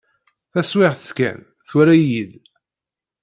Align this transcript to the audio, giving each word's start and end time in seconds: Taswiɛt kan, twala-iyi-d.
Taswiɛt 0.51 1.03
kan, 1.17 1.37
twala-iyi-d. 1.67 2.31